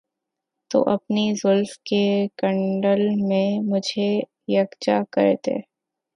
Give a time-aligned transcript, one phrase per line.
[0.71, 2.03] تو اپنی زلف کے
[2.37, 4.09] کنڈل میں مجھے
[4.47, 5.57] یکجا کر دے